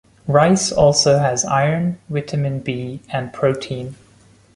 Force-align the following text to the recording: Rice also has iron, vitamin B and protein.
Rice 0.25 0.71
also 0.71 1.19
has 1.19 1.45
iron, 1.45 1.99
vitamin 2.09 2.61
B 2.61 3.01
and 3.11 3.31
protein. 3.31 3.93